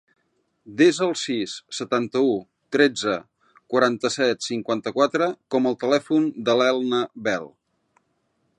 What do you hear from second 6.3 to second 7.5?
de l'Elna Bel.